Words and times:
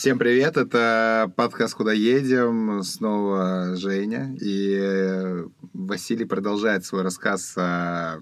Всем 0.00 0.18
привет, 0.18 0.56
это 0.56 1.30
подкаст 1.36 1.74
«Куда 1.74 1.92
едем?» 1.92 2.82
Снова 2.82 3.76
Женя. 3.76 4.34
И 4.40 4.74
э, 4.80 5.44
Василий 5.74 6.24
продолжает 6.24 6.86
свой 6.86 7.02
рассказ 7.02 7.52
о 7.58 8.20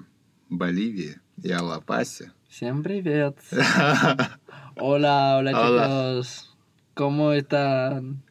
Боливии 0.48 1.20
и 1.40 1.52
о 1.52 1.62
Ла-Пасе. 1.62 2.32
Всем 2.48 2.82
привет. 2.82 3.38
Hola, 4.76 5.38
hola, 5.38 5.52
chicos. 5.52 6.56
¿Cómo 6.96 7.30
están? 7.30 8.24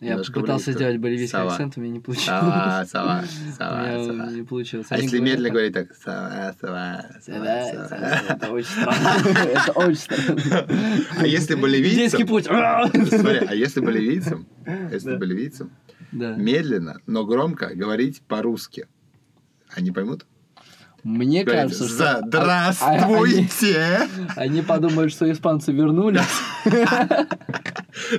Я 0.00 0.10
Немножко 0.10 0.38
пытался 0.40 0.66
близко. 0.66 0.78
сделать 0.78 0.96
боливийский 0.98 1.38
акцент, 1.38 1.76
у 1.76 1.80
меня 1.80 1.92
не 1.94 1.98
получилось. 1.98 2.28
Сава, 2.28 2.84
сава, 2.88 3.24
У 3.48 3.52
сава, 3.56 3.80
меня 3.82 4.04
сава. 4.04 4.30
не 4.30 4.42
получилось. 4.44 4.86
А 4.90 4.94
Они 4.94 5.02
если 5.04 5.16
говорят 5.18 5.34
медленно 5.38 5.50
говорить 5.50 5.72
так? 5.74 5.94
Сава, 5.96 6.54
сава, 6.60 7.04
сава, 7.20 7.44
Да, 7.44 7.88
сава. 7.88 8.20
это- 8.28 8.50
очень 8.52 8.70
странно. 8.70 9.28
Это 9.56 9.72
очень 9.72 9.96
странно. 9.96 10.66
А 11.18 11.26
если 11.26 11.54
Индейский 11.54 12.22
боливийцам... 12.22 12.26
путь. 12.28 12.44
Смотри, 13.08 13.38
а 13.48 13.54
если 13.56 13.80
боливийцам, 13.80 14.46
если 14.92 15.16
боливийцам 15.16 15.72
медленно, 16.12 17.00
но 17.06 17.24
громко 17.24 17.74
говорить 17.74 18.22
по-русски, 18.28 18.86
они 19.74 19.90
поймут? 19.90 20.26
Мне 21.02 21.42
Говорите, 21.44 21.74
кажется, 21.76 21.88
что... 21.88 22.22
Здравствуйте! 22.24 24.08
Они, 24.36 24.52
они 24.52 24.62
подумают, 24.62 25.10
что 25.12 25.30
испанцы 25.30 25.72
вернулись. 25.72 26.20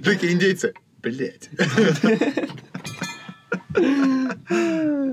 Такие 0.03 0.33
индейцы. 0.33 0.73
Блять. 1.01 1.49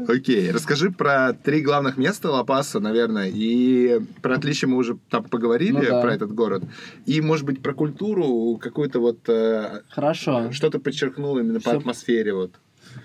Окей, 0.08 0.50
расскажи 0.50 0.90
про 0.90 1.32
три 1.32 1.60
главных 1.62 1.96
места 1.96 2.30
Ла-Паса, 2.30 2.80
наверное, 2.80 3.28
и 3.32 4.00
про 4.22 4.36
отличие 4.36 4.68
мы 4.68 4.76
уже 4.76 4.98
там 5.10 5.24
поговорили, 5.24 5.72
Ну 5.72 5.80
да. 5.82 6.00
про 6.00 6.14
этот 6.14 6.32
город, 6.34 6.64
и, 7.06 7.20
может 7.20 7.44
быть, 7.44 7.62
про 7.62 7.74
культуру, 7.74 8.58
какую-то 8.60 9.00
вот, 9.00 9.28
э, 9.28 9.82
Хорошо. 9.90 10.52
что 10.52 10.70
ты 10.70 10.78
подчеркнул 10.78 11.38
именно 11.38 11.60
по 11.60 11.70
Всё. 11.70 11.78
атмосфере, 11.78 12.34
вот. 12.34 12.52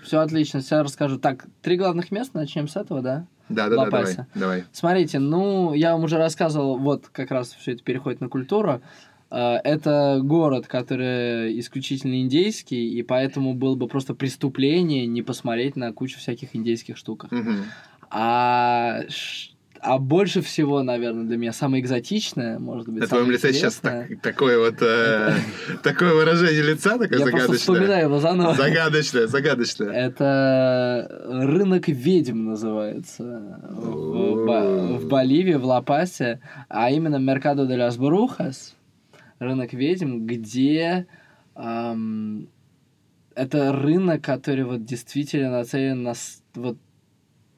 Все 0.02 0.18
отлично, 0.20 0.60
сейчас 0.62 0.84
расскажу. 0.84 1.18
Так, 1.18 1.44
три 1.60 1.76
главных 1.76 2.10
места, 2.12 2.38
начнем 2.38 2.66
с 2.68 2.76
этого, 2.76 3.02
да? 3.02 3.26
Да-да-да, 3.48 3.84
давай, 3.84 4.00
Ла-Паса. 4.02 4.26
давай. 4.34 4.64
Смотрите, 4.72 5.18
ну, 5.18 5.74
я 5.74 5.92
вам 5.92 6.04
уже 6.04 6.16
рассказывал, 6.16 6.78
вот 6.78 7.08
как 7.12 7.30
раз 7.30 7.52
все 7.52 7.72
это 7.72 7.82
переходит 7.82 8.20
на 8.20 8.28
культуру. 8.28 8.80
Э, 9.32 9.56
Это 9.64 10.20
город, 10.22 10.66
который 10.66 11.58
исключительно 11.58 12.20
индейский, 12.20 12.88
и 12.98 13.02
поэтому 13.02 13.54
было 13.54 13.74
бы 13.76 13.88
просто 13.88 14.14
преступление 14.14 15.06
не 15.06 15.22
посмотреть 15.22 15.74
на 15.76 15.92
кучу 15.92 16.18
всяких 16.18 16.54
индейских 16.54 16.96
штуках. 16.98 17.30
Мгм. 17.32 17.64
А, 18.10 19.00
а 19.80 19.98
больше 19.98 20.42
всего, 20.42 20.82
наверное, 20.82 21.24
для 21.24 21.38
меня 21.38 21.52
самое 21.52 21.82
экзотичное, 21.82 22.58
может 22.58 22.86
быть, 22.88 23.00
На 23.00 23.06
твоем 23.08 23.30
лице 23.30 23.52
сейчас 23.54 23.76
так- 23.76 24.20
такое 24.20 24.58
вот, 24.58 24.82
э, 24.82 25.32
такое 25.82 26.12
выражение 26.14 26.62
лица, 26.62 26.98
такое 26.98 27.18
Я 27.20 27.24
загадочное. 27.24 27.56
вспоминаю 27.58 28.04
его 28.08 28.18
заново. 28.20 28.54
Загадочное, 28.54 29.26
загадочное. 29.28 29.88
Это 29.90 31.08
рынок 31.26 31.88
ведьм 31.88 32.44
называется 32.50 33.58
в, 33.70 34.98
в 34.98 35.08
Боливии, 35.08 35.54
в 35.54 35.64
Ла-Пасе, 35.64 36.40
а 36.68 36.90
именно 36.90 37.16
Меркадо 37.16 37.64
де 37.66 37.74
las 37.76 37.96
Brujas, 37.98 38.74
рынок 39.42 39.72
ведьм, 39.72 40.26
где 40.26 41.06
ам, 41.54 42.48
это 43.34 43.72
рынок, 43.72 44.22
который 44.22 44.64
вот 44.64 44.84
действительно 44.84 45.50
нацелен 45.50 46.02
на 46.02 46.14
вот 46.54 46.78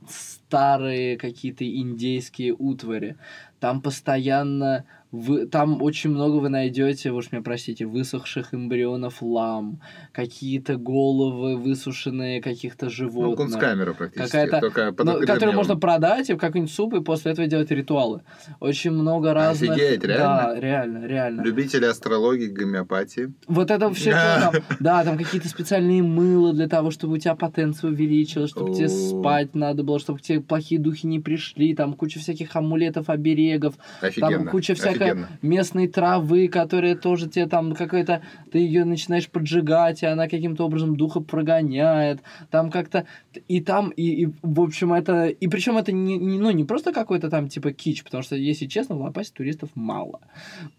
старые 0.08 1.16
какие-то 1.16 1.64
индейские 1.64 2.54
утвари. 2.54 3.16
Там 3.60 3.80
постоянно 3.80 4.84
вы, 5.14 5.46
там 5.46 5.80
очень 5.82 6.10
много 6.10 6.36
вы 6.36 6.48
найдете, 6.48 7.10
вы 7.12 7.18
уж 7.18 7.30
меня 7.30 7.42
простите, 7.42 7.86
высохших 7.86 8.52
эмбрионов 8.52 9.22
лам, 9.22 9.80
какие-то 10.12 10.76
головы 10.76 11.56
высушенные 11.56 12.42
каких-то 12.42 12.86
Ну, 12.86 12.90
животных. 12.90 13.36
кунсткамера 13.36 13.92
практически. 13.92 14.30
Какая-то- 14.32 14.60
только 14.60 14.92
под 14.92 15.06
Ну, 15.06 15.20
небом. 15.20 15.54
можно 15.54 15.76
продать 15.76 16.30
и 16.30 16.34
в 16.34 16.38
какой-нибудь 16.38 16.72
суп, 16.72 16.94
и 16.94 17.00
после 17.00 17.32
этого 17.32 17.46
делать 17.46 17.70
ритуалы. 17.70 18.22
Очень 18.60 18.90
много 18.90 19.32
разных... 19.34 19.70
Офигеть, 19.70 20.00
Да, 20.00 20.54
реально, 20.58 21.06
реально. 21.06 21.42
Любители 21.42 21.84
астрологии, 21.84 22.46
гомеопатии. 22.48 23.32
Вот 23.46 23.70
это 23.70 23.92
все 23.92 24.10
Да. 24.10 24.50
там, 24.52 24.62
да, 24.80 25.04
там 25.04 25.16
какие-то 25.18 25.48
специальные 25.48 26.02
мыла 26.02 26.52
для 26.52 26.68
того, 26.68 26.90
чтобы 26.90 27.14
у 27.14 27.18
тебя 27.18 27.34
потенция 27.34 27.90
увеличилась, 27.90 28.50
чтобы 28.50 28.74
тебе 28.74 28.88
спать 28.88 29.54
надо 29.54 29.84
было, 29.84 29.98
чтобы 30.00 30.18
тебе 30.20 30.40
плохие 30.40 30.80
духи 30.80 31.06
не 31.06 31.20
пришли, 31.20 31.74
там 31.74 31.94
куча 31.94 32.18
всяких 32.18 32.54
амулетов, 32.56 33.08
оберегов, 33.10 33.74
Офигенно. 34.00 34.30
там 34.30 34.48
куча 34.48 34.74
всякой 34.74 35.03
офигенно. 35.06 35.28
местной 35.42 35.88
травы, 35.88 36.48
которая 36.48 36.94
тоже 36.96 37.28
тебе 37.28 37.46
там 37.46 37.74
какой-то, 37.74 38.22
ты 38.52 38.58
ее 38.58 38.84
начинаешь 38.84 39.28
поджигать, 39.28 40.02
и 40.02 40.06
она 40.06 40.28
каким-то 40.28 40.64
образом 40.64 40.96
духа 40.96 41.20
прогоняет, 41.20 42.20
там 42.50 42.70
как-то, 42.70 43.06
и 43.48 43.60
там, 43.60 43.90
и, 43.90 44.24
и, 44.24 44.28
в 44.42 44.60
общем, 44.60 44.92
это, 44.92 45.26
и 45.26 45.48
причем 45.48 45.76
это 45.76 45.92
не, 45.92 46.16
не- 46.18 46.38
ну, 46.38 46.50
не 46.50 46.64
просто 46.64 46.92
какой-то 46.92 47.30
там 47.30 47.48
типа 47.48 47.72
кич, 47.72 48.02
потому 48.04 48.22
что, 48.22 48.36
если 48.36 48.66
честно, 48.66 48.94
в 48.96 49.00
Ла-Пасе 49.00 49.32
туристов 49.34 49.70
мало. 49.74 50.20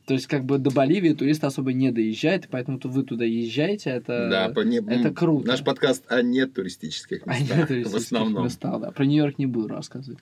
То 0.06 0.14
есть, 0.14 0.28
как 0.28 0.46
бы 0.46 0.58
до 0.58 0.72
Боливии 0.72 1.14
туристы 1.14 1.48
особо 1.48 1.74
не 1.74 1.92
доезжают, 1.92 2.46
и 2.46 2.48
поэтому 2.50 2.80
то 2.80 2.88
вы 2.90 3.04
туда 3.04 3.26
езжаете, 3.26 3.90
это... 3.90 4.30
Да, 4.30 4.50
по- 4.50 4.62
не- 4.62 4.78
это 4.78 5.12
круто. 5.14 5.48
Наш 5.48 5.64
подкаст 5.64 6.04
о 6.10 6.22
нет 6.22 6.54
туристических 6.54 7.22
А 7.26 7.38
местах, 7.40 7.70
не 7.70 7.84
в 7.84 7.96
основном. 7.96 8.44
местах, 8.46 8.82
да. 8.82 8.92
Про 8.92 9.06
Нью-Йорк 9.06 9.38
не 9.38 9.46
буду 9.46 9.68
рассказывать. 9.70 10.20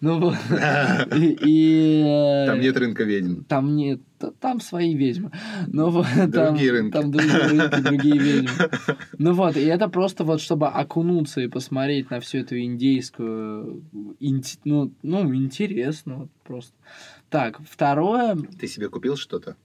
Ну 0.00 0.18
вот. 0.20 0.34
И- 1.16 1.38
и, 1.44 2.02
э, 2.06 2.46
Там 2.46 2.60
нет 2.60 2.76
рынка 2.76 3.04
ведьм. 3.04 3.39
Там 3.48 3.76
нет, 3.76 4.00
т- 4.18 4.32
там 4.40 4.60
свои 4.60 4.94
ведьмы. 4.94 5.30
Ну 5.66 5.90
вот, 5.90 6.06
там, 6.16 6.30
Другие 6.30 6.72
рынки. 6.72 6.92
Там 6.92 7.10
другие 7.10 7.38
рынки, 7.38 7.80
другие 7.80 8.18
ведьмы. 8.18 8.50
Ну 9.18 9.32
вот, 9.34 9.56
и 9.56 9.60
это 9.64 9.88
просто 9.88 10.24
вот, 10.24 10.40
чтобы 10.40 10.68
окунуться 10.68 11.40
и 11.40 11.48
посмотреть 11.48 12.10
на 12.10 12.20
всю 12.20 12.38
эту 12.38 12.58
индейскую, 12.60 13.82
инти- 14.20 14.58
ну, 14.64 14.92
ну, 15.02 15.34
интересно 15.34 16.16
вот 16.16 16.30
просто. 16.44 16.72
Так, 17.28 17.60
второе, 17.68 18.36
Ты 18.58 18.66
себе 18.66 18.88
купил 18.88 19.16
что-то? 19.16 19.56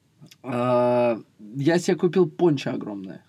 а, 0.44 1.20
я 1.56 1.78
себе 1.80 1.96
купил 1.98 2.30
пончо 2.30 2.72
огромное. 2.72 3.24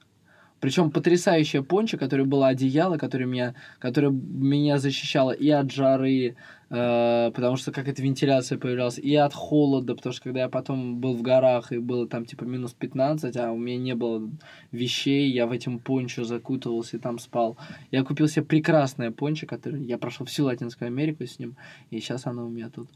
Причем 0.60 0.90
потрясающее 0.90 1.62
пончо, 1.62 1.98
которое 1.98 2.24
было 2.24 2.48
одеяло, 2.48 2.96
которое 2.96 3.26
меня, 3.26 3.54
которое 3.78 4.10
меня 4.10 4.78
защищало 4.78 5.30
и 5.32 5.50
от 5.50 5.70
жары, 5.70 6.36
э, 6.70 7.30
потому 7.34 7.56
что 7.56 7.72
какая-то 7.72 8.02
вентиляция 8.02 8.56
появлялась, 8.56 8.98
и 8.98 9.14
от 9.14 9.34
холода, 9.34 9.94
потому 9.94 10.12
что 10.14 10.22
когда 10.22 10.40
я 10.40 10.48
потом 10.48 10.98
был 10.98 11.14
в 11.14 11.22
горах 11.22 11.72
и 11.72 11.78
было 11.78 12.08
там 12.08 12.24
типа 12.24 12.44
минус 12.44 12.72
15, 12.72 13.36
а 13.36 13.52
у 13.52 13.58
меня 13.58 13.76
не 13.76 13.94
было 13.94 14.30
вещей, 14.72 15.30
я 15.30 15.46
в 15.46 15.52
этом 15.52 15.78
пончо 15.78 16.24
закутывался 16.24 16.96
и 16.96 17.00
там 17.00 17.18
спал. 17.18 17.58
Я 17.90 18.02
купил 18.02 18.26
себе 18.26 18.44
прекрасное 18.44 19.10
пончо, 19.10 19.46
которое 19.46 19.82
я 19.82 19.98
прошел 19.98 20.24
всю 20.24 20.44
Латинскую 20.44 20.86
Америку 20.88 21.26
с 21.26 21.38
ним, 21.38 21.56
и 21.90 22.00
сейчас 22.00 22.26
оно 22.26 22.46
у 22.46 22.48
меня 22.48 22.70
тут. 22.70 22.88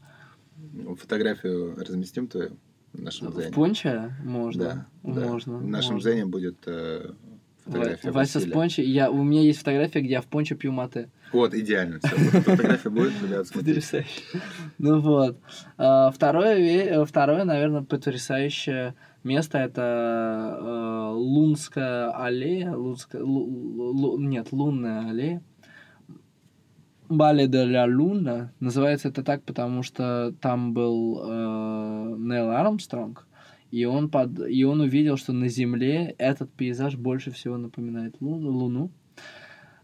Фотографию 0.97 1.75
разместим 1.77 2.27
твою 2.27 2.57
в 2.93 3.01
нашем 3.01 3.31
В 3.31 3.35
зене? 3.35 3.53
пончо 3.53 4.11
можно. 4.23 4.87
Да, 5.03 5.13
да. 5.13 5.27
Можно. 5.27 5.57
В 5.57 5.67
нашем 5.67 5.95
можно. 5.95 6.11
зене 6.11 6.25
будет 6.25 6.57
э, 6.65 7.11
фотография 7.71 8.11
Ва- 8.11 8.13
Вася 8.19 8.39
с 8.39 8.45
пончо. 8.45 8.81
Я, 8.81 9.09
у 9.11 9.23
меня 9.23 9.41
есть 9.41 9.59
фотография, 9.59 10.01
где 10.01 10.13
я 10.13 10.21
в 10.21 10.25
пончо 10.27 10.55
пью 10.55 10.71
мате. 10.71 11.09
Вот, 11.33 11.53
идеально. 11.53 11.99
Вот 12.03 12.11
Фотография 12.43 12.89
будет, 12.89 13.13
ребят, 13.23 13.47
смотрите. 13.47 13.75
Потрясающе. 13.75 14.21
Ну 14.77 14.99
вот. 14.99 15.37
А, 15.77 16.11
Второе, 16.11 16.55
э, 16.57 17.05
второе, 17.05 17.43
наверное, 17.45 17.83
потрясающее 17.83 18.93
место 19.23 19.57
это 19.59 19.81
э, 20.61 21.11
Лунская 21.13 22.11
аллея. 22.11 22.73
Лунская, 22.75 23.21
лу- 23.21 23.47
лу- 23.93 24.17
нет, 24.19 24.47
Лунная 24.51 25.09
аллея. 25.09 25.41
Бале 27.09 27.47
де 27.47 27.65
ля 27.65 27.85
Луна. 27.85 28.51
Называется 28.59 29.09
это 29.09 29.21
так, 29.23 29.43
потому 29.43 29.83
что 29.83 30.33
там 30.41 30.73
был 30.73 31.21
э, 31.21 32.15
Нейл 32.17 32.51
Армстронг, 32.51 33.27
и 33.71 33.85
он, 33.85 34.09
под, 34.09 34.39
и 34.47 34.63
он 34.65 34.81
увидел, 34.81 35.17
что 35.17 35.33
на 35.33 35.47
Земле 35.47 36.13
этот 36.17 36.51
пейзаж 36.51 36.95
больше 36.97 37.31
всего 37.31 37.57
напоминает 37.57 38.15
Луну. 38.19 38.49
Луну. 38.51 38.91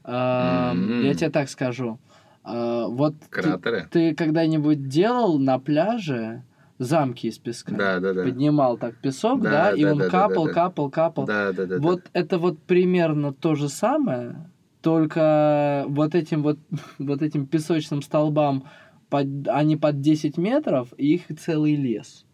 А, 0.04 0.74
М. 0.74 1.04
Я 1.04 1.14
тебе 1.14 1.30
так 1.30 1.50
скажу. 1.50 2.00
А, 2.44 2.88
вот 2.88 3.16
ты- 3.20 3.28
Кратеры? 3.30 3.88
ты 3.90 4.14
когда-нибудь 4.16 4.88
делал 4.88 5.40
на 5.40 5.58
пляже 5.60 6.44
замки 6.80 7.28
из 7.28 7.38
песка? 7.40 7.76
Да, 7.76 8.00
да, 8.00 8.14
да. 8.14 8.24
Поднимал 8.24 8.78
так 8.78 8.96
песок, 8.98 9.42
Да, 9.42 9.50
да, 9.50 9.72
и 9.72 9.84
да, 9.84 9.92
он 9.94 9.98
да, 10.00 10.06
да, 10.06 10.12
капал, 10.12 10.46
да, 10.46 10.50
да. 10.50 10.54
капал, 10.54 10.90
капал. 10.90 11.26
Да, 11.26 11.52
да, 11.52 11.66
да. 11.66 11.78
вот 11.80 12.04
это 12.14 12.38
вот 12.38 12.60
примерно 12.64 13.34
то 13.34 13.56
же 13.56 13.68
самое, 13.70 14.50
только 14.82 15.86
вот 15.88 16.14
этим 16.16 16.44
вот, 16.44 16.60
вот 17.00 17.22
этим 17.22 17.46
песочным 17.48 18.02
столбам 18.02 18.66
под, 19.10 19.48
они 19.48 19.76
под 19.76 20.02
10 20.02 20.38
метров, 20.38 20.94
и 20.98 21.16
их 21.16 21.24
целый 21.40 21.76
лес. 21.76 22.26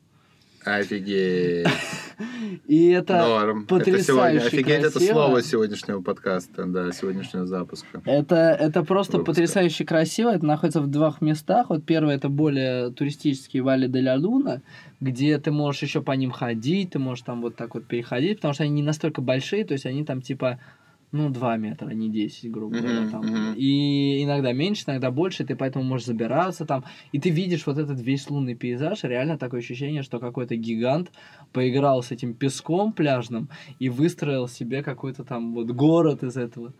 Офигеть. 0.66 1.68
И 2.68 2.90
это 2.90 3.18
Норм. 3.18 3.64
Это 3.64 3.68
потрясающе 3.68 4.04
сегодня, 4.04 4.48
офигеть, 4.48 4.84
это 4.84 5.00
слово 5.00 5.42
сегодняшнего 5.42 6.02
подкаста, 6.02 6.66
да, 6.66 6.92
сегодняшнего 6.92 7.46
запуска. 7.46 8.02
Это, 8.06 8.36
это 8.36 8.84
просто 8.84 9.18
Выпуска. 9.18 9.32
потрясающе 9.32 9.86
красиво. 9.86 10.30
Это 10.30 10.46
находится 10.46 10.82
в 10.82 10.88
двух 10.88 11.22
местах. 11.22 11.70
Вот 11.70 11.86
первое 11.86 12.16
это 12.16 12.30
более 12.30 12.92
туристический 12.92 13.60
Вали 13.60 13.88
де 13.88 14.02
ля 14.02 14.16
Луна, 14.16 14.62
где 15.02 15.38
ты 15.40 15.52
можешь 15.52 15.82
еще 15.82 16.02
по 16.02 16.12
ним 16.12 16.32
ходить, 16.32 16.92
ты 16.92 17.00
можешь 17.00 17.24
там 17.24 17.42
вот 17.42 17.56
так 17.56 17.74
вот 17.74 17.86
переходить, 17.86 18.38
потому 18.38 18.54
что 18.54 18.64
они 18.64 18.74
не 18.74 18.84
настолько 18.84 19.22
большие, 19.22 19.66
то 19.66 19.74
есть 19.74 19.86
они 19.86 20.06
там 20.06 20.22
типа 20.22 20.60
ну, 21.14 21.30
2 21.30 21.58
метра, 21.58 21.90
а 21.90 21.94
не 21.94 22.10
10, 22.10 22.52
грубо 22.52 22.76
говоря. 22.76 23.08
Там. 23.10 23.22
мгм. 23.22 23.54
И 23.56 24.24
иногда 24.24 24.52
меньше, 24.52 24.84
иногда 24.88 25.12
больше, 25.12 25.46
ты 25.46 25.56
поэтому 25.56 25.86
можешь 25.86 26.08
забираться 26.08 26.66
там. 26.66 26.84
И 27.12 27.20
ты 27.20 27.30
видишь 27.30 27.68
вот 27.68 27.78
этот 27.78 28.02
весь 28.02 28.30
лунный 28.32 28.56
пейзаж, 28.56 29.04
реально 29.04 29.38
такое 29.38 29.60
ощущение, 29.60 30.02
что 30.02 30.20
какой-то 30.20 30.56
гигант 30.56 31.12
поиграл 31.52 32.02
с 32.02 32.12
этим 32.12 32.34
песком 32.34 32.94
пляжным 32.94 33.50
и 33.78 33.90
выстроил 33.90 34.48
себе 34.48 34.82
какой-то 34.82 35.24
там 35.24 35.54
вот 35.54 35.68
город 35.68 36.24
из 36.24 36.36
этого. 36.36 36.74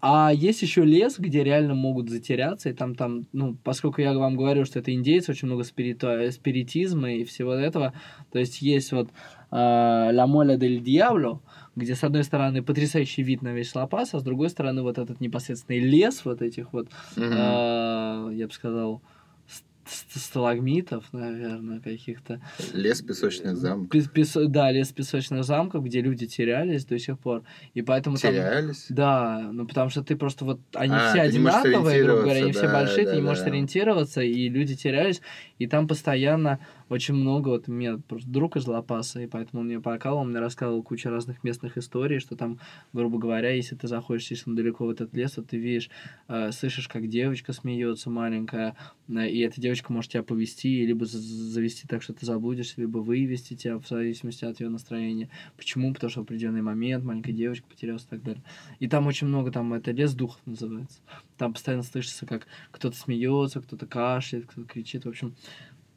А 0.00 0.32
есть 0.32 0.62
еще 0.62 0.84
лес, 0.84 1.18
где 1.18 1.42
реально 1.42 1.74
могут 1.74 2.08
затеряться, 2.08 2.70
и 2.70 2.72
там, 2.72 2.94
там, 2.94 3.26
ну, 3.32 3.56
поскольку 3.64 4.00
я 4.00 4.16
вам 4.16 4.36
говорю, 4.36 4.64
что 4.64 4.78
это 4.78 4.94
индейцы, 4.94 5.32
очень 5.32 5.48
много 5.48 5.64
спириту- 5.64 6.30
спиритизма 6.30 7.12
и 7.12 7.24
всего 7.24 7.52
этого, 7.52 7.94
то 8.30 8.38
есть 8.38 8.62
есть 8.62 8.92
вот 8.92 9.08
э, 9.08 9.10
Ла 9.50 10.26
Моля 10.28 10.56
дель 10.56 10.80
Диабло, 10.80 11.40
где 11.76 11.94
с 11.94 12.04
одной 12.04 12.24
стороны 12.24 12.62
потрясающий 12.62 13.22
вид 13.22 13.42
на 13.42 13.52
весь 13.52 13.74
Ла-Пас, 13.74 14.14
а 14.14 14.18
с 14.20 14.22
другой 14.22 14.50
стороны 14.50 14.82
вот 14.82 14.98
этот 14.98 15.20
непосредственный 15.20 15.80
лес 15.80 16.24
вот 16.24 16.42
этих 16.42 16.72
вот, 16.72 16.88
Мгм. 17.16 17.32
э, 17.32 18.30
я 18.34 18.46
бы 18.46 18.52
сказал, 18.52 19.00
ст- 19.48 19.64
ст- 19.86 20.18
сталагмитов, 20.20 21.04
наверное, 21.12 21.80
каких-то. 21.80 22.40
Лес 22.74 23.00
песочных 23.02 23.56
замков. 23.56 23.90
Пес- 23.90 24.08
песо- 24.08 24.46
да, 24.46 24.70
лес 24.70 24.92
песочных 24.92 25.44
замков, 25.44 25.84
где 25.84 26.00
люди 26.02 26.26
терялись 26.26 26.84
до 26.84 26.98
сих 26.98 27.18
пор. 27.18 27.42
И 27.74 27.82
поэтому 27.82 28.16
там... 28.16 28.32
Терялись? 28.32 28.86
Да, 28.90 29.48
ну 29.52 29.66
потому 29.66 29.88
что 29.90 30.02
ты 30.02 30.14
просто 30.16 30.44
вот 30.44 30.60
они 30.74 30.94
А, 30.94 31.08
все 31.10 31.18
можешь 31.22 31.34
одинаковые, 31.34 32.04
грубо 32.04 32.20
говоря, 32.22 32.42
они 32.42 32.52
все 32.52 32.60
сориентироваться, 32.60 32.66
да, 32.66 32.78
большие, 32.80 33.04
ты 33.06 33.10
да, 33.10 33.16
не 33.16 33.22
можешь 33.22 33.44
да. 33.44 33.50
ориентироваться, 33.50 34.20
и 34.22 34.48
люди 34.48 34.76
терялись, 34.76 35.22
и 35.58 35.66
там 35.66 35.88
постоянно 35.88 36.58
очень 36.92 37.14
много, 37.14 37.48
вот 37.48 37.68
у 37.68 37.72
меня 37.72 37.98
просто 38.06 38.28
друг 38.28 38.56
из 38.56 38.66
Лапаса, 38.66 39.20
и 39.20 39.26
поэтому 39.26 39.62
он 39.62 39.66
мне 39.66 39.80
покал, 39.80 40.18
он 40.18 40.30
мне 40.30 40.40
рассказывал 40.40 40.82
кучу 40.82 41.08
разных 41.08 41.42
местных 41.42 41.78
историй, 41.78 42.20
что 42.20 42.36
там, 42.36 42.58
грубо 42.92 43.18
говоря, 43.18 43.50
если 43.50 43.74
ты 43.74 43.88
заходишь 43.88 44.26
слишком 44.26 44.54
далеко 44.54 44.86
в 44.86 44.90
этот 44.90 45.14
лес, 45.14 45.32
то 45.32 45.42
ты 45.42 45.56
видишь, 45.56 45.90
э, 46.28 46.52
слышишь, 46.52 46.88
как 46.88 47.08
девочка 47.08 47.52
смеется 47.52 48.10
маленькая, 48.10 48.76
э, 49.08 49.28
и 49.28 49.38
эта 49.40 49.60
девочка 49.60 49.92
может 49.92 50.12
тебя 50.12 50.22
повести, 50.22 50.84
либо 50.86 51.06
за- 51.06 51.18
завести 51.18 51.86
так, 51.88 52.02
что 52.02 52.12
ты 52.12 52.26
заблудишься, 52.26 52.80
либо 52.80 52.98
вывести 52.98 53.54
тебя 53.54 53.78
в 53.78 53.88
зависимости 53.88 54.44
от 54.44 54.60
ее 54.60 54.68
настроения. 54.68 55.30
Почему? 55.56 55.94
Потому 55.94 56.10
что 56.10 56.20
в 56.20 56.24
определенный 56.24 56.62
момент 56.62 57.04
маленькая 57.04 57.32
девочка 57.32 57.66
потерялась 57.68 58.04
и 58.04 58.08
так 58.08 58.22
далее. 58.22 58.42
И 58.80 58.88
там 58.88 59.06
очень 59.06 59.26
много, 59.26 59.50
там 59.50 59.72
это 59.72 59.92
лес 59.92 60.14
духов 60.14 60.40
называется. 60.46 61.00
Там 61.38 61.54
постоянно 61.54 61.82
слышится, 61.82 62.26
как 62.26 62.46
кто-то 62.70 62.96
смеется, 62.96 63.60
кто-то 63.60 63.86
кашляет, 63.86 64.46
кто-то 64.46 64.68
кричит. 64.68 65.04
В 65.04 65.08
общем, 65.08 65.34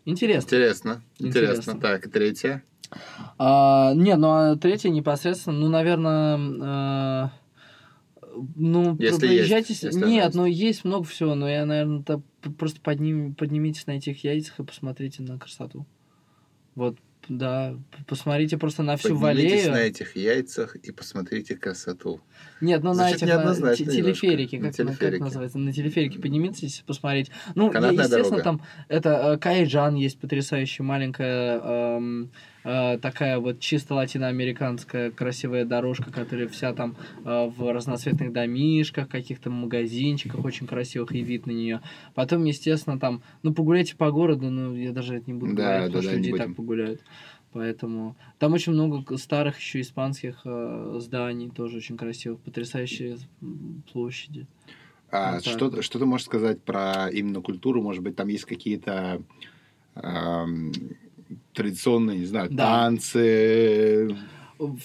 интересно. 0.06 0.48
Интересно. 0.48 1.04
Интересно. 1.20 1.52
Интересно. 1.72 1.80
Так, 1.80 2.10
третье. 2.12 2.64
А, 3.38 3.94
не, 3.94 4.16
ну 4.16 4.30
а 4.30 4.56
третье 4.56 4.90
непосредственно, 4.90 5.60
ну, 5.60 5.70
наверное, 5.70 7.32
ну, 8.56 8.96
Если 9.00 9.20
про- 9.20 9.28
проезжайте... 9.28 9.74
есть, 9.74 9.84
если 9.84 10.06
Нет, 10.06 10.34
она 10.34 10.44
ну 10.44 10.46
есть 10.46 10.84
много 10.86 11.06
всего, 11.06 11.36
но 11.36 11.50
я, 11.50 11.66
наверное, 11.66 12.04
просто 12.58 12.82
подним, 12.82 13.34
поднимитесь 13.34 13.88
на 13.88 13.92
этих 13.92 14.24
яйцах 14.24 14.60
и 14.60 14.64
посмотрите 14.64 15.24
на 15.24 15.40
красоту. 15.40 15.86
Вот, 16.76 16.98
да, 17.28 17.76
посмотрите 18.08 18.58
просто 18.58 18.84
на 18.84 18.98
всю 18.98 19.20
Поднимитесь 19.20 19.66
Валею. 19.68 19.72
на 19.72 19.78
этих 19.82 20.16
яйцах 20.16 20.76
и 20.76 20.92
посмотрите 20.92 21.56
красоту. 21.56 22.22
Нет, 22.62 22.84
ну 22.84 22.90
на 22.94 23.10
Звучит 23.10 23.24
этих 23.24 23.36
на 23.36 23.92
телеферике, 23.92 24.60
На 24.60 24.70
как, 24.72 24.78
на- 24.80 24.86
как 24.86 24.98
телеферике. 25.00 25.24
называется, 25.24 25.58
на 25.60 25.74
телеферике 25.74 26.20
поднимитесь, 26.20 26.84
посмотреть. 26.86 27.32
Ну, 27.56 27.72
Канатная 27.72 28.06
естественно, 28.06 28.42
дорога. 28.42 28.44
там 28.44 28.62
это 28.90 29.10
э, 29.34 29.38
Кайджан 29.38 29.96
есть 29.96 30.20
потрясающая 30.20 30.86
маленькая 30.86 31.60
эм, 31.60 32.32
э, 32.66 32.98
такая 32.98 33.40
вот 33.40 33.60
чисто 33.62 33.96
латиноамериканская 33.96 35.12
красивая 35.12 35.64
дорожка, 35.64 36.12
которая 36.12 36.50
вся 36.50 36.74
там 36.74 36.98
э, 37.24 37.48
в 37.48 37.72
разноцветных 37.74 38.34
домишках, 38.34 39.08
каких-то 39.08 39.50
магазинчиках 39.50 40.44
очень 40.44 40.68
красивых 40.68 41.14
и 41.16 41.22
вид 41.22 41.46
на 41.46 41.52
нее. 41.52 41.82
Потом, 42.14 42.44
естественно, 42.44 43.00
там, 43.00 43.22
ну 43.44 43.54
погуляйте 43.54 43.96
по 43.96 44.12
городу, 44.12 44.50
ну 44.50 44.76
я 44.76 44.92
даже 44.92 45.16
это 45.16 45.32
не 45.32 45.34
буду 45.38 45.56
Да, 45.56 45.64
говорить, 45.64 45.94
да, 45.94 46.00
потому 46.00 46.04
да, 46.04 46.10
что 46.10 46.18
люди 46.18 46.38
так 46.38 46.56
погуляют. 46.56 47.02
Поэтому 47.54 48.18
там 48.38 48.52
очень 48.52 48.74
много 48.74 49.18
старых 49.18 49.58
еще 49.60 49.80
испанских 49.80 50.42
э, 50.44 50.96
зданий, 51.00 51.50
тоже 51.50 51.78
очень 51.78 51.96
красивых, 51.96 52.42
потрясающие 52.42 53.18
площади. 53.94 54.46
А 55.10 55.36
Вот 55.36 55.44
так 55.44 55.54
что, 55.54 55.82
что 55.82 56.00
ты 56.00 56.06
можешь 56.06 56.26
сказать 56.26 56.62
про 56.64 57.10
именно 57.10 57.42
культуру? 57.42 57.82
Может 57.82 58.04
быть, 58.04 58.16
там 58.18 58.28
есть 58.28 58.44
какие-то 58.46 59.22
эм, 59.96 60.74
традиционные, 61.56 62.20
не 62.20 62.26
знаю, 62.26 62.50
Да. 62.52 62.66
танцы? 62.66 64.16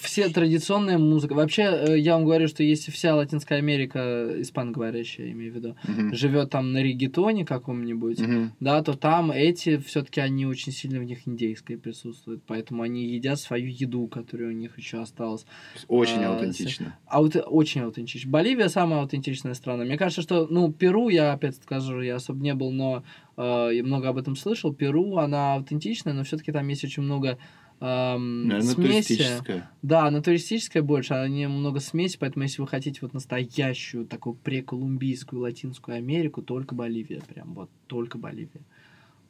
Все 0.01 0.29
традиционная 0.29 0.97
музыка. 0.97 1.33
Вообще, 1.33 1.63
э, 1.63 1.97
я 1.99 2.15
вам 2.15 2.25
говорю, 2.25 2.47
что 2.47 2.63
если 2.63 2.91
вся 2.91 3.15
Латинская 3.15 3.55
Америка, 3.55 4.29
испаноговорящая, 4.41 5.31
имею 5.31 5.53
в 5.53 5.55
виду, 5.55 5.75
Мгм. 5.87 6.13
живет 6.13 6.49
там 6.49 6.73
на 6.73 6.81
регетоне 6.83 7.45
каком-нибудь, 7.45 8.19
Мгм. 8.19 8.51
да, 8.59 8.81
то 8.83 8.93
там 8.93 9.31
эти 9.31 9.77
все-таки 9.77 10.19
они 10.19 10.45
очень 10.45 10.71
сильно 10.71 10.99
в 10.99 11.03
них 11.03 11.27
индейское 11.27 11.77
присутствует, 11.77 12.41
поэтому 12.45 12.83
они 12.83 13.05
едят 13.07 13.39
свою 13.39 13.67
еду, 13.69 14.07
которая 14.07 14.49
у 14.49 14.53
них 14.53 14.77
еще 14.77 14.99
осталась. 15.01 15.45
Очень 15.87 16.23
А, 16.23 16.35
аутентично. 16.35 16.97
Аут... 17.05 17.35
Очень 17.45 17.81
аутентично. 17.81 18.29
Боливия 18.31 18.67
самая 18.69 19.01
аутентичная 19.01 19.53
страна. 19.53 19.85
Мне 19.85 19.97
кажется, 19.97 20.21
что, 20.21 20.47
ну, 20.49 20.71
Перу, 20.71 21.09
я 21.09 21.33
опять 21.33 21.55
скажу, 21.55 22.01
я 22.01 22.15
особо 22.15 22.41
не 22.41 22.53
был, 22.53 22.71
но 22.71 23.03
э, 23.37 23.81
много 23.83 24.09
об 24.09 24.17
этом 24.17 24.35
слышал. 24.35 24.73
Перу, 24.73 25.17
она 25.17 25.53
аутентичная, 25.55 26.13
но 26.13 26.23
все-таки 26.23 26.51
там 26.51 26.67
есть 26.67 26.83
очень 26.83 27.03
много 27.03 27.37
эм, 27.81 28.47
Наверное, 28.47 28.73
смеси. 28.73 29.63
Да, 29.81 30.07
она 30.07 30.21
туристическая 30.21 30.83
больше, 30.83 31.13
а 31.13 31.27
не 31.27 31.47
много 31.47 31.79
смеси, 31.79 32.17
поэтому 32.19 32.43
если 32.43 32.61
вы 32.61 32.67
хотите 32.67 32.99
вот 33.01 33.13
настоящую 33.13 34.05
такую 34.05 34.35
преколумбийскую 34.35 35.41
Латинскую 35.41 35.97
Америку, 35.97 36.41
только 36.41 36.75
Боливия, 36.75 37.21
прям 37.21 37.53
вот 37.53 37.69
только 37.87 38.17
Боливия. 38.17 38.61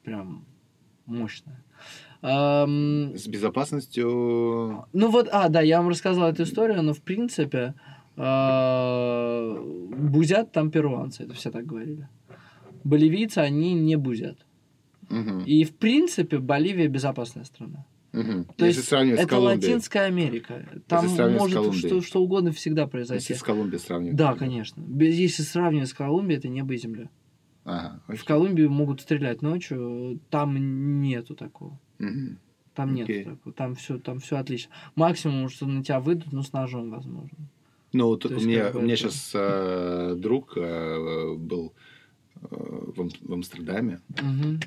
Прям 0.04 0.46
мощная. 1.06 1.64
Эм, 2.22 3.18
С 3.18 3.28
безопасностью... 3.28 4.86
ну 4.94 5.10
вот, 5.10 5.28
а, 5.32 5.50
да, 5.50 5.62
я 5.62 5.80
вам 5.80 5.90
рассказал 5.90 6.30
эту 6.30 6.44
историю, 6.44 6.84
но 6.84 6.94
в 6.94 7.02
принципе 7.02 7.74
э, 8.16 9.58
бузят 9.98 10.52
там 10.52 10.70
перуанцы, 10.70 11.24
это 11.24 11.34
все 11.34 11.50
так 11.52 11.66
говорили. 11.66 12.08
Боливийцы, 12.84 13.40
они 13.40 13.74
не 13.74 13.96
бузят. 13.96 14.38
Мгм. 15.10 15.44
И 15.46 15.64
в 15.64 15.76
принципе 15.76 16.40
Боливия 16.40 16.88
безопасная 16.88 17.44
страна. 17.44 17.86
Мгм. 18.14 18.44
То 18.58 18.66
Если 18.66 18.80
есть 18.80 18.90
сравнивать 18.90 19.20
с 19.20 19.24
это 19.24 19.30
Колумбией. 19.30 19.72
Латинская 19.74 20.02
Америка. 20.06 20.66
Там 20.88 21.08
с 21.08 21.18
может 21.18 21.76
что, 21.76 22.02
что 22.02 22.22
угодно 22.22 22.52
всегда 22.52 22.82
Если 22.84 22.92
произойти. 22.92 23.34
с 23.36 23.42
Колумбией 23.42 23.80
сравнивать. 23.80 24.18
Да, 24.18 24.36
конечно. 24.36 24.84
Если 25.00 25.44
сравнивать 25.44 25.90
с 25.90 25.94
Колумбией, 25.94 26.38
это 26.38 26.50
небо 26.50 26.74
и 26.74 26.78
земля. 26.78 27.10
Ага, 27.64 28.02
В 28.08 28.12
окей. 28.12 28.26
Колумбии 28.26 28.66
могут 28.68 29.02
стрелять 29.02 29.42
ночью, 29.42 30.20
там 30.30 31.02
нету 31.02 31.36
такого. 31.36 31.80
Мгм. 32.00 32.40
Там 32.74 32.94
нет 32.96 33.08
такого. 33.24 33.54
Там 33.54 33.76
все, 33.76 33.98
там 34.00 34.20
все 34.20 34.38
отлично. 34.38 34.72
Максимум, 34.96 35.48
что 35.50 35.66
на 35.68 35.84
тебя 35.84 36.00
выйдут, 36.00 36.32
ну, 36.34 36.42
с 36.42 36.52
ножом, 36.54 36.90
возможно. 36.90 37.38
Ну, 37.94 38.08
вот 38.08 38.26
у 38.26 38.30
меня, 38.30 38.72
у 38.74 38.82
меня 38.82 38.96
сейчас 38.96 39.32
друг 40.20 40.54
э, 40.58 41.36
был 41.38 41.74
э, 42.36 42.48
в, 42.50 43.00
Ам- 43.02 43.10
в 43.22 43.34
Амстердаме. 43.34 44.00
Мгм. 44.22 44.60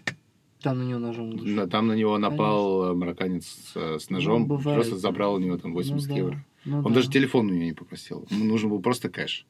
Там 0.65 0.79
на 0.79 0.83
него 0.83 0.99
ножом 0.99 1.29
удушат. 1.31 1.55
На- 1.57 1.69
Там 1.69 1.87
на 1.89 1.93
него 1.93 2.17
напал 2.19 2.85
э, 2.93 2.95
марокканец 2.95 3.73
э, 3.77 3.99
с 3.99 4.09
ножом, 4.11 4.41
Ну, 4.43 4.47
бывает. 4.57 4.81
просто 4.81 4.97
забрал 4.97 5.35
у 5.35 5.39
него 5.39 5.57
там 5.59 5.75
80 5.75 6.09
Ну 6.09 6.15
да, 6.15 6.19
евро. 6.21 6.45
ну 6.65 6.79
Он 6.79 6.85
да, 6.85 6.91
даже 6.95 7.11
телефон 7.11 7.47
у 7.47 7.51
него 7.51 7.65
не 7.65 7.73
попросил. 7.75 8.27
Ему 8.31 8.45
нужен 8.47 8.71
был 8.71 8.81
просто 8.81 9.09
кэш. 9.11 9.47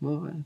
Бывает. 0.00 0.44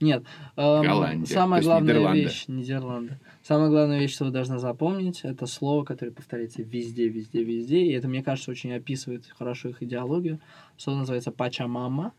Нет, 0.00 0.24
эм, 0.56 0.82
Голландия, 0.82 1.26
самая 1.34 1.62
главная 1.62 1.92
Нидерланды. 1.94 2.22
вещь, 2.22 2.44
Нидерланды. 2.48 3.18
Самая 3.42 3.68
главная 3.68 4.00
вещь, 4.00 4.14
что 4.14 4.24
вы 4.24 4.30
должны 4.30 4.58
запомнить, 4.58 5.20
это 5.24 5.46
слово, 5.46 5.84
которое 5.84 6.10
повторяется 6.10 6.62
везде, 6.62 7.06
везде, 7.08 7.44
везде. 7.44 7.82
И 7.84 7.92
это, 7.92 8.08
мне 8.08 8.22
кажется, 8.22 8.50
очень 8.50 8.72
описывает 8.72 9.26
хорошо 9.38 9.68
их 9.68 9.82
идеологию. 9.82 10.40
Слово 10.78 10.98
называется 11.00 11.30
пачамама. 11.32 12.12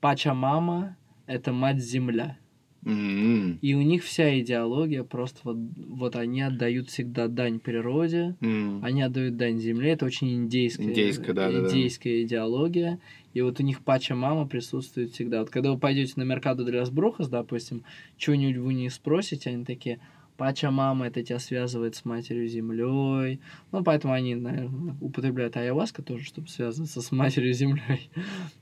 Пачамама– 0.00 0.96
это 1.26 1.52
мать-земля. 1.52 2.38
М-м. 2.84 3.58
И 3.60 3.74
у 3.74 3.82
них 3.82 4.04
вся 4.04 4.40
идеология 4.40 5.04
просто 5.04 5.40
вот, 5.44 5.56
вот 5.76 6.16
они 6.16 6.40
отдают 6.40 6.88
всегда 6.88 7.28
дань 7.28 7.60
природе, 7.60 8.36
М. 8.40 8.82
они 8.84 9.02
отдают 9.02 9.36
дань 9.36 9.58
земле. 9.58 9.92
Это 9.92 10.06
очень 10.06 10.34
индейская, 10.34 10.86
Индейская, 10.86 11.34
да-да-да. 11.34 11.68
индейская 11.68 12.22
идеология. 12.22 12.98
И 13.34 13.42
вот 13.42 13.60
у 13.60 13.62
них 13.62 13.82
пача 13.82 14.14
мама 14.14 14.46
присутствует 14.46 15.12
всегда. 15.12 15.40
Вот 15.40 15.50
когда 15.50 15.72
вы 15.72 15.78
пойдете 15.78 16.14
на 16.16 16.22
Меркадо 16.22 16.64
де 16.64 16.78
Лас 16.78 16.90
Брухас, 16.90 17.28
допустим, 17.28 17.84
что-нибудь 18.16 18.56
вы 18.56 18.74
не 18.74 18.88
спросите, 18.90 19.50
они 19.50 19.64
такие, 19.64 20.00
Пача-мама 20.40 21.08
это 21.08 21.22
тебя 21.22 21.38
связывает 21.38 21.96
с 21.96 22.06
матерью 22.06 22.48
землей. 22.48 23.40
Ну, 23.72 23.84
поэтому 23.84 24.14
они, 24.14 24.34
наверное, 24.34 24.96
употребляют 24.98 25.54
ayahuasca 25.54 26.02
тоже, 26.02 26.24
чтобы 26.24 26.48
связываться 26.48 27.02
с 27.02 27.12
матерью 27.12 27.52
землей. 27.52 28.10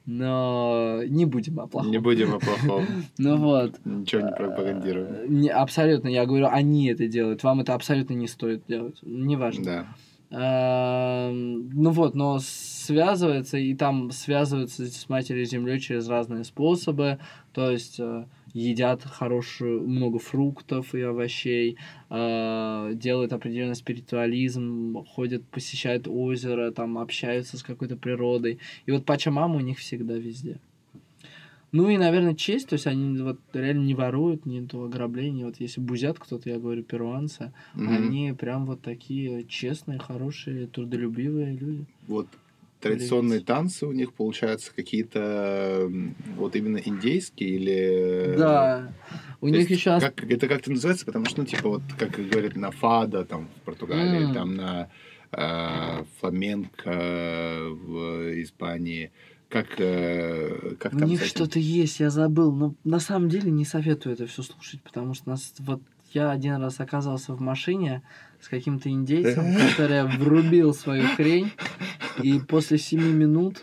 Но 0.04 1.02
не 1.06 1.24
будем 1.24 1.60
о 1.60 1.68
плохом. 1.68 1.92
Не 1.92 1.98
будем 1.98 2.34
о 2.34 2.40
плохом. 2.40 2.84
Ну 3.18 3.36
вот. 3.36 3.78
Ничего 3.84 4.22
не 4.22 4.32
пропагандируем. 4.32 5.40
Не, 5.40 5.50
абсолютно, 5.50 6.08
я 6.08 6.26
говорю, 6.26 6.48
они 6.50 6.88
это 6.88 7.06
делают. 7.06 7.44
Вам 7.44 7.60
это 7.60 7.74
абсолютно 7.74 8.14
не 8.14 8.26
стоит 8.26 8.64
делать. 8.66 8.98
Неважно. 9.02 9.64
Да. 9.64 9.86
Эм, 10.36 11.70
Ну 11.70 11.90
вот, 11.90 12.16
но 12.16 12.40
связывается, 12.40 13.56
и 13.56 13.72
там 13.76 14.10
связываются 14.10 14.84
с 14.84 15.08
матерью 15.08 15.44
землей 15.44 15.78
через 15.78 16.08
разные 16.08 16.42
способы. 16.42 17.20
То 17.52 17.70
есть 17.70 18.00
э, 18.00 18.24
едят 18.54 19.02
хорошую, 19.04 19.88
много 19.88 20.18
фруктов 20.18 20.94
и 20.94 21.00
овощей, 21.00 21.76
э, 22.10 22.90
делают 22.94 23.32
определенный 23.32 23.74
спиритуализм, 23.74 25.04
ходят, 25.04 25.44
посещают 25.48 26.08
озеро, 26.08 26.70
там 26.70 26.98
общаются 26.98 27.56
с 27.56 27.62
какой-то 27.62 27.96
природой. 27.96 28.58
И 28.86 28.90
вот 28.90 29.04
Пачамама 29.04 29.56
у 29.56 29.60
них 29.60 29.78
всегда 29.78 30.14
везде. 30.14 30.58
Ну 31.70 31.90
и, 31.90 31.98
наверное, 31.98 32.34
честь, 32.34 32.68
то 32.68 32.74
есть 32.74 32.86
они 32.86 33.20
вот 33.20 33.38
реально 33.52 33.84
не 33.84 33.94
воруют, 33.94 34.46
не 34.46 34.62
то 34.66 34.84
ограбление. 34.84 35.44
Вот 35.44 35.60
если 35.60 35.82
бузят 35.82 36.18
кто-то, 36.18 36.48
я 36.48 36.58
говорю, 36.58 36.82
перуанцы, 36.82 37.52
Мгм. 37.74 37.92
они 37.92 38.32
прям 38.32 38.64
вот 38.64 38.80
такие 38.80 39.44
честные, 39.44 39.98
хорошие, 39.98 40.66
трудолюбивые 40.66 41.54
люди. 41.54 41.84
Вот 42.06 42.26
традиционные 42.80 43.40
танцы 43.40 43.86
у 43.86 43.92
них 43.92 44.12
получаются 44.12 44.72
какие-то 44.74 45.90
вот 46.36 46.56
именно 46.56 46.78
индейские 46.78 47.50
или... 47.50 48.34
Да. 48.36 48.92
У 49.40 49.46
Э, 49.48 49.52
То 49.52 49.58
них 49.58 49.70
еще... 49.70 50.00
Как, 50.00 50.24
это 50.30 50.48
как-то 50.48 50.70
называется, 50.70 51.06
потому 51.06 51.24
что, 51.26 51.40
ну, 51.40 51.46
типа, 51.46 51.68
вот, 51.68 51.82
как 51.98 52.10
говорят, 52.10 52.56
на 52.56 52.70
фада 52.70 53.24
там 53.24 53.48
в 53.56 53.60
Португалии, 53.64 54.24
М. 54.26 54.34
там 54.34 54.54
на 54.54 54.88
э, 55.32 56.04
фламенко 56.20 57.68
в 57.70 58.42
Испании. 58.42 59.10
Как, 59.48 59.66
э, 59.78 60.74
как 60.78 60.94
У 60.94 60.98
там 60.98 61.08
них 61.08 61.20
с 61.20 61.22
этим? 61.24 61.30
что-то 61.30 61.58
есть, 61.58 62.00
я 62.00 62.10
забыл. 62.10 62.52
Но 62.52 62.74
на 62.84 62.98
самом 63.00 63.28
деле 63.28 63.50
не 63.50 63.64
советую 63.64 64.14
это 64.14 64.26
все 64.26 64.42
слушать, 64.42 64.82
потому 64.82 65.14
что 65.14 65.28
нас 65.30 65.54
вот 65.60 65.80
я 66.12 66.30
один 66.30 66.56
раз 66.56 66.80
оказался 66.80 67.34
в 67.34 67.40
машине 67.40 68.02
с 68.40 68.48
каким-то 68.48 68.88
индейцем, 68.90 69.44
который 69.76 70.04
врубил 70.18 70.74
свою 70.74 71.06
хрень, 71.16 71.50
и 72.22 72.40
после 72.40 72.78
семи 72.78 73.12
минут 73.12 73.62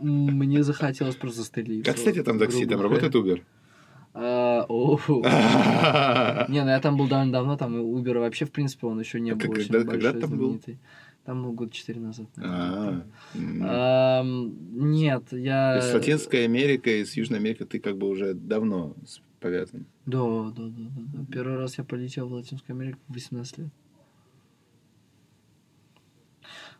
м, 0.00 0.38
мне 0.38 0.62
захотелось 0.62 1.16
просто 1.16 1.38
застрелиться. 1.40 1.90
Как, 1.90 1.96
кстати, 1.96 2.22
там 2.22 2.38
такси? 2.38 2.66
Там 2.66 2.80
работает. 2.80 3.14
Uber? 3.14 3.42
А, 4.16 4.64
Не, 6.48 6.62
ну 6.62 6.70
я 6.70 6.80
там 6.80 6.96
был 6.96 7.08
довольно 7.08 7.32
давно, 7.32 7.56
там 7.56 7.74
Uber 7.74 8.20
вообще, 8.20 8.44
в 8.44 8.52
принципе, 8.52 8.86
он 8.86 9.00
еще 9.00 9.20
не 9.20 9.32
А 9.32 9.36
был 9.36 9.50
очень 9.50 9.72
большой, 9.72 10.20
знаменитый. 10.20 10.78
Там 11.24 11.42
был 11.42 11.52
год 11.52 11.72
четыре 11.72 12.00
назад. 12.00 12.26
наверное. 12.36 13.06
А, 13.62 14.22
Нет, 14.24 15.32
я... 15.32 15.80
С 15.80 15.94
Латинской 15.94 16.44
Америкой 16.44 17.00
и 17.00 17.04
с 17.04 17.14
Южной 17.16 17.38
Америкой 17.38 17.66
ты 17.66 17.78
как 17.78 17.96
бы 17.96 18.08
уже 18.08 18.34
давно 18.34 18.94
повязан. 19.40 19.86
Да, 20.06 20.18
да, 20.50 20.62
да, 20.62 20.68
да, 20.68 21.02
да. 21.14 21.32
Первый 21.32 21.56
раз 21.58 21.78
я 21.78 21.84
полетел 21.84 22.28
в 22.28 22.32
Латинскую 22.34 22.76
Америку 22.76 22.98
в 23.08 23.14
18 23.14 23.58
лет. 23.58 23.68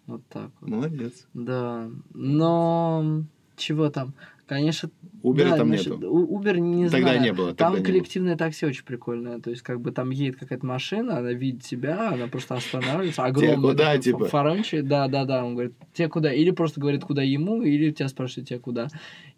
Вот 0.06 0.22
так 0.28 0.50
вот. 0.60 0.70
Молодец. 0.70 1.26
Да. 1.34 1.90
Но 2.12 3.24
чего 3.56 3.90
там? 3.90 4.14
Конечно, 4.46 4.90
Uber 5.24 5.48
да, 5.50 5.56
там 5.56 5.70
насчет- 5.70 5.94
нету. 5.94 6.28
Uber 6.30 6.58
не 6.58 6.88
Тогда 6.90 7.12
знаю. 7.12 7.22
не 7.22 7.32
было. 7.32 7.54
Там 7.54 7.56
тогда 7.56 7.70
не 7.70 7.76
было. 7.78 7.86
коллективное 7.86 8.36
такси 8.36 8.66
очень 8.66 8.84
прикольное. 8.84 9.40
То 9.40 9.48
есть, 9.50 9.62
как 9.62 9.80
бы 9.80 9.90
там 9.90 10.10
едет 10.10 10.36
какая-то 10.36 10.66
машина, 10.66 11.16
она 11.18 11.32
видит 11.32 11.62
тебя, 11.62 12.10
она 12.10 12.26
просто 12.26 12.56
останавливается. 12.56 13.24
Огромный 13.24 13.70
куда, 13.70 13.96
типа? 13.98 14.18
фа- 14.20 14.26
фаранчи. 14.26 14.80
Да, 14.82 15.08
да, 15.08 15.24
да. 15.24 15.44
Он 15.44 15.54
говорит, 15.54 15.72
тебе 15.94 16.08
куда? 16.08 16.32
Или 16.32 16.50
просто 16.50 16.80
говорит, 16.80 17.04
куда 17.04 17.22
ему, 17.22 17.62
или 17.62 17.90
тебя 17.90 18.08
спрашивает, 18.08 18.48
тебе 18.48 18.58
куда. 18.58 18.88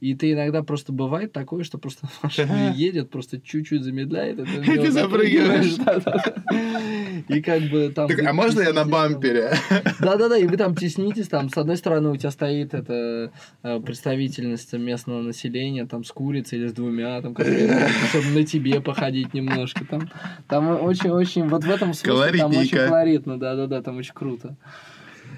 И 0.00 0.14
ты 0.14 0.32
иногда 0.32 0.62
просто 0.62 0.92
бывает 0.92 1.32
такое, 1.32 1.62
что 1.62 1.78
просто 1.78 2.08
машина 2.22 2.72
едет, 2.74 3.10
просто 3.10 3.40
чуть-чуть 3.40 3.82
замедляет. 3.84 4.40
и 4.68 4.76
ты 4.76 4.90
запрыгиваешь. 4.90 5.76
И 7.28 7.40
как 7.40 7.62
бы 7.70 7.90
там... 7.94 8.08
А 8.26 8.32
можно 8.32 8.60
я 8.60 8.72
на 8.72 8.84
бампере? 8.84 9.52
Да-да-да, 10.00 10.36
и 10.36 10.46
вы 10.46 10.56
там 10.56 10.74
теснитесь, 10.74 11.28
там, 11.28 11.48
с 11.48 11.56
одной 11.56 11.76
стороны 11.76 12.10
у 12.10 12.16
тебя 12.16 12.30
стоит 12.30 12.74
эта 12.74 13.32
э, 13.62 13.80
представительность 13.80 14.72
местного 14.74 15.22
населения, 15.22 15.75
там, 15.84 16.04
с 16.04 16.12
курицей 16.12 16.58
или 16.58 16.68
с 16.68 16.72
двумя, 16.72 17.20
там, 17.20 17.34
чтобы 17.34 18.28
на 18.34 18.44
тебе 18.44 18.80
походить 18.80 19.34
немножко, 19.34 19.84
там, 19.84 20.08
там 20.48 20.82
очень-очень, 20.82 21.48
вот 21.48 21.64
в 21.64 21.70
этом 21.70 21.92
смысле 21.92 22.38
там 22.38 22.50
очень 22.56 22.78
колоритно, 22.78 23.38
да-да-да, 23.38 23.82
там 23.82 23.98
очень 23.98 24.14
круто. 24.14 24.56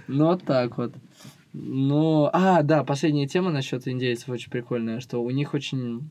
Ну, 0.07 0.27
вот 0.27 0.45
так 0.45 0.79
вот. 0.79 0.95
Ну, 1.53 2.29
а, 2.33 2.63
да, 2.63 2.85
последняя 2.85 3.27
тема 3.27 3.51
насчет 3.51 3.89
индейцев 3.89 4.29
очень 4.29 4.51
прикольная, 4.51 5.01
что 5.01 5.23
у 5.23 5.31
них 5.31 5.55
очень 5.55 6.11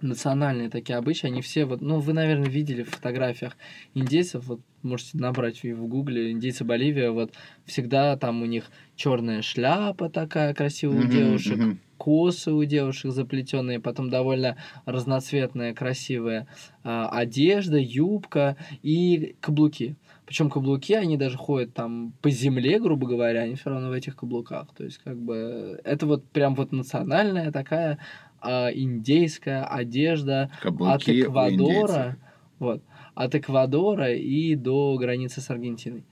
национальные 0.00 0.70
такие 0.70 0.96
обычаи, 0.96 1.26
они 1.26 1.40
все 1.40 1.64
вот, 1.64 1.80
ну, 1.80 1.98
вы, 1.98 2.12
наверное, 2.12 2.48
видели 2.48 2.82
в 2.82 2.90
фотографиях 2.90 3.56
индейцев, 3.94 4.44
вот 4.44 4.60
можете 4.82 5.18
набрать 5.18 5.62
в 5.62 5.86
гугле, 5.86 6.30
индейцы 6.30 6.64
Боливия, 6.64 7.10
вот 7.10 7.32
всегда 7.64 8.16
там 8.16 8.42
у 8.42 8.46
них 8.46 8.64
черная 8.96 9.42
шляпа 9.42 10.10
такая 10.10 10.54
красивая 10.54 11.04
у 11.04 11.08
девушек. 11.08 11.58
Косы 12.04 12.52
у 12.52 12.62
девушек 12.64 13.12
заплетенные, 13.12 13.80
потом 13.80 14.10
довольно 14.10 14.58
разноцветная, 14.84 15.72
красивая 15.72 16.46
а, 16.82 17.08
одежда, 17.08 17.78
юбка 17.78 18.58
и 18.82 19.36
каблуки. 19.40 19.96
Причем 20.26 20.50
каблуки, 20.50 20.92
они 20.92 21.16
даже 21.16 21.38
ходят 21.38 21.72
там 21.72 22.12
по 22.20 22.28
земле, 22.28 22.78
грубо 22.78 23.06
говоря, 23.06 23.40
они 23.40 23.54
все 23.54 23.70
равно 23.70 23.88
в 23.88 23.92
этих 23.92 24.16
каблуках. 24.16 24.68
То 24.76 24.84
есть, 24.84 24.98
как 24.98 25.18
бы, 25.18 25.80
это 25.82 26.04
вот 26.04 26.26
прям 26.28 26.54
вот 26.54 26.72
национальная 26.72 27.50
такая 27.50 27.98
а, 28.38 28.68
индейская 28.68 29.64
одежда 29.64 30.50
от 30.52 30.60
Каблуки 30.60 31.10
индейцев. 31.10 31.30
Эквадора, 31.30 32.16
вот, 32.58 32.82
от 33.14 33.34
Эквадора 33.34 34.12
и 34.12 34.56
до 34.56 34.94
границы 34.98 35.40
с 35.40 35.48
Аргентиной. 35.48 36.04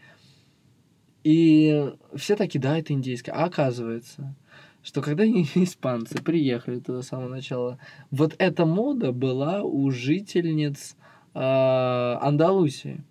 И 1.22 1.92
все 2.14 2.34
такие, 2.34 2.60
да, 2.60 2.78
это 2.78 2.94
индейское. 2.94 3.34
А 3.34 3.44
оказывается, 3.44 4.34
что 4.82 5.00
когда 5.02 5.24
испанцы 5.26 6.22
приехали 6.22 6.78
туда 6.80 7.02
с 7.02 7.08
самого 7.08 7.28
начала, 7.28 7.78
вот 8.10 8.34
эта 8.38 8.66
мода 8.66 9.12
была 9.12 9.62
у 9.62 9.90
жительниц 9.90 10.96
а, 11.34 12.18
Андалусии. 12.22 13.02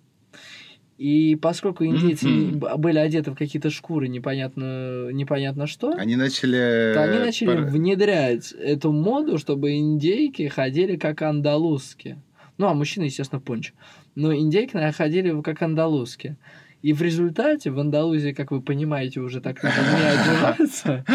И 0.97 1.35
поскольку 1.35 1.83
индейцы 1.83 2.27
б- 2.51 2.77
были 2.77 2.99
одеты 2.99 3.31
в 3.31 3.35
какие-то 3.35 3.71
шкуры 3.71 4.07
непонятно, 4.07 5.09
непонятно 5.11 5.65
что, 5.65 5.93
Они 5.97 6.15
начали... 6.15 6.91
то 6.93 7.03
они 7.03 7.17
начали 7.17 7.47
пар- 7.47 7.61
внедрять 7.63 8.51
эту 8.51 8.91
моду, 8.91 9.39
чтобы 9.39 9.75
индейки 9.77 10.47
ходили 10.47 10.97
как 10.97 11.23
андалузки. 11.23 12.17
Ну, 12.59 12.67
а 12.67 12.75
мужчины, 12.75 13.05
естественно, 13.05 13.41
пончо. 13.41 13.73
Но 14.13 14.31
индейки 14.35 14.75
наверное, 14.75 14.93
ходили 14.93 15.41
как 15.41 15.59
андалузки. 15.63 16.35
И 16.81 16.93
в 16.93 17.01
результате 17.01 17.69
в 17.69 17.79
Андалузии, 17.79 18.31
как 18.31 18.51
вы 18.51 18.61
понимаете, 18.61 19.19
уже 19.19 19.39
так 19.39 19.61
не 19.63 19.69
одеваются. 19.69 21.05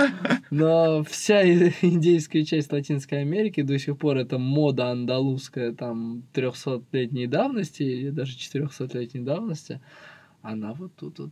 Но 0.51 1.03
вся 1.05 1.43
индейская 1.45 2.45
часть 2.45 2.73
Латинской 2.73 3.21
Америки 3.21 3.63
до 3.63 3.79
сих 3.79 3.99
пор 3.99 4.19
это 4.19 4.39
мода 4.39 4.91
андалузская 4.91 5.73
там 5.73 6.23
300-летней 6.35 7.27
давности 7.27 7.83
или 7.83 8.11
даже 8.11 8.37
400-летней 8.37 9.25
давности. 9.25 9.81
Она 10.43 10.73
вот 10.73 10.95
тут 10.95 11.19
вот, 11.19 11.31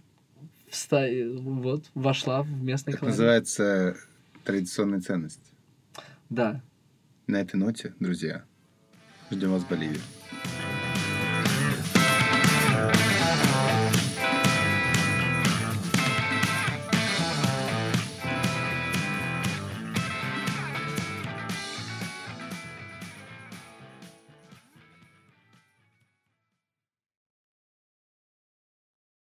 вста- 0.68 1.38
вот 1.38 1.84
вошла 1.94 2.42
в 2.42 2.50
местный 2.50 2.94
колорит. 2.94 3.16
называется 3.16 3.96
традиционная 4.44 5.00
ценность. 5.00 5.52
Да. 6.28 6.60
На 7.28 7.40
этой 7.40 7.56
ноте, 7.56 7.94
друзья, 8.00 8.44
ждем 9.30 9.52
вас 9.52 9.62
в 9.62 9.68
Боливии. 9.68 10.00